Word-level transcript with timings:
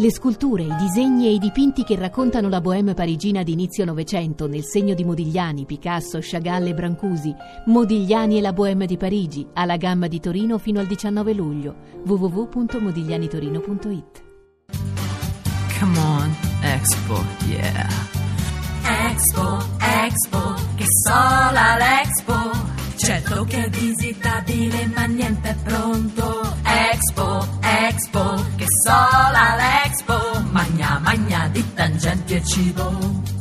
Le 0.00 0.10
sculture, 0.10 0.62
i 0.62 0.74
disegni 0.76 1.26
e 1.26 1.34
i 1.34 1.38
dipinti 1.38 1.84
che 1.84 1.94
raccontano 1.94 2.48
la 2.48 2.62
bohème 2.62 2.94
parigina 2.94 3.42
di 3.42 3.52
inizio 3.52 3.84
Novecento 3.84 4.48
nel 4.48 4.64
segno 4.64 4.94
di 4.94 5.04
Modigliani, 5.04 5.66
Picasso, 5.66 6.20
Chagall 6.22 6.68
e 6.68 6.72
Brancusi. 6.72 7.34
Modigliani 7.66 8.38
e 8.38 8.40
la 8.40 8.54
bohème 8.54 8.86
di 8.86 8.96
Parigi, 8.96 9.46
alla 9.52 9.76
gamma 9.76 10.06
di 10.06 10.18
Torino 10.18 10.56
fino 10.56 10.80
al 10.80 10.86
19 10.86 11.34
luglio. 11.34 11.74
www.modiglianitorino.it 12.06 14.22
Come 15.78 15.98
on, 15.98 16.34
Expo, 16.62 17.22
yeah. 17.46 17.86
Expo, 19.10 19.58
Expo, 19.80 20.54
che 20.76 20.86
sola 21.04 21.76
l'Expo. 21.76 22.78
Certo 22.96 23.44
che 23.44 23.64
è 23.64 23.68
visitabile 23.68 24.86
ma 24.94 25.04
niente 25.04 25.50
è 25.50 25.56
pronto. 25.62 26.56
Expo, 26.62 27.46
Expo, 27.60 28.29
cibo. 32.44 33.38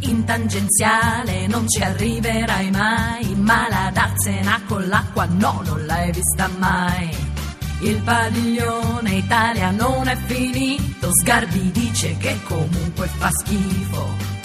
In 0.00 0.24
tangenziale 0.24 1.46
non 1.46 1.68
ci 1.68 1.82
arriverai 1.82 2.70
mai, 2.70 3.34
ma 3.36 3.68
la 3.68 3.90
darsena 3.92 4.60
con 4.66 4.86
l'acqua 4.88 5.26
no, 5.26 5.62
non 5.64 5.84
l'hai 5.84 6.12
vista 6.12 6.48
mai. 6.58 7.10
Il 7.80 8.00
padiglione 8.02 9.14
Italia 9.14 9.70
non 9.70 10.08
è 10.08 10.16
finito, 10.16 11.10
Sgarbi 11.12 11.70
dice 11.70 12.16
che 12.16 12.38
comunque 12.44 13.06
fa 13.06 13.30
schifo. 13.30 14.36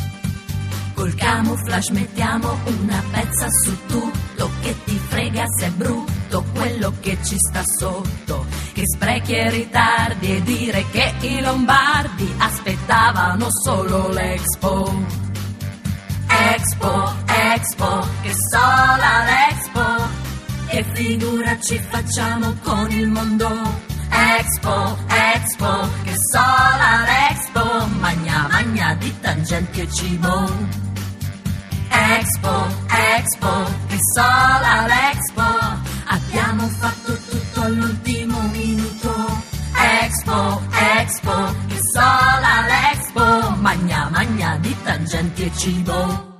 Col 0.94 1.16
camouflage 1.16 1.92
mettiamo 1.92 2.58
una 2.66 3.04
pezza 3.12 3.48
su 3.50 3.76
tutto, 3.88 4.52
che 4.62 4.76
ti 4.84 5.00
frega 5.08 5.46
se 5.58 5.66
è 5.66 5.70
brutto 5.72 6.44
quello 6.54 6.94
che 7.00 7.18
ci 7.24 7.36
sta 7.38 7.64
sotto. 7.64 8.46
Che 8.74 8.84
sprechi 8.86 9.34
e 9.34 9.50
ritardi 9.50 10.36
e 10.36 10.42
dire 10.44 10.86
che 10.92 11.14
i 11.22 11.42
lombardi 11.42 11.93
aspettavano 13.24 13.48
solo 13.64 14.10
l'Expo. 14.10 15.06
Expo, 16.28 17.14
Expo, 17.26 18.08
che 18.22 18.34
sola 18.52 19.24
l'Expo. 19.24 20.22
Che 20.68 20.84
figura 20.94 21.60
ci 21.60 21.80
facciamo 21.90 22.54
con 22.64 22.92
il 22.92 23.08
mondo? 23.08 23.50
Expo, 24.10 24.98
Expo, 25.08 25.90
che 26.04 26.14
sola 26.32 27.04
l'Expo. 27.06 27.88
Magna, 28.00 28.48
magna 28.52 28.94
di 28.96 29.20
tangenti 29.22 29.82
e 29.82 29.92
cibo. 29.92 30.52
Expo, 31.90 32.68
Expo, 33.18 33.66
che 33.88 33.98
sola 34.14 34.86
l'Expo. 34.88 35.44
Abbiamo 36.06 36.68
fatto 36.68 37.18
tutto 37.30 37.62
all'ultimo 37.62 38.42
minuto. 38.52 39.42
Expo, 40.02 40.62
Magna, 43.74 44.08
magna 44.12 44.56
di 44.62 44.76
tangente 44.84 45.46
e 45.46 45.52
cibo. 45.58 46.33